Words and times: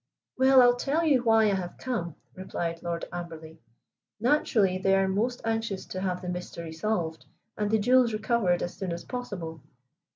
"Well, 0.35 0.63
I'll 0.63 0.77
tell 0.77 1.05
you 1.05 1.21
why 1.21 1.43
I 1.43 1.53
have 1.53 1.77
come," 1.77 2.15
replied 2.33 2.81
Lord 2.81 3.05
Amberley. 3.13 3.59
"Naturally, 4.19 4.79
they 4.79 4.95
are 4.95 5.07
most 5.07 5.41
anxious 5.45 5.85
to 5.85 6.01
have 6.01 6.23
the 6.23 6.27
mystery 6.29 6.73
solved 6.73 7.27
and 7.55 7.69
the 7.69 7.77
jewels 7.77 8.11
recovered 8.11 8.63
as 8.63 8.73
soon 8.73 8.91
as 8.93 9.03
possible. 9.05 9.61